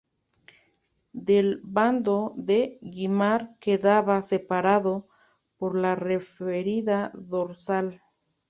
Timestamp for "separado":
4.23-5.07